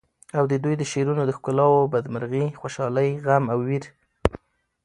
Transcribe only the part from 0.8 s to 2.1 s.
شعرونو د ښکلاوو بد